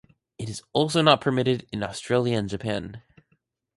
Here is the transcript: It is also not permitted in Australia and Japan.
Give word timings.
It 0.39 0.49
is 0.49 0.63
also 0.73 1.03
not 1.03 1.21
permitted 1.21 1.67
in 1.71 1.83
Australia 1.83 2.35
and 2.35 2.49
Japan. 2.49 3.03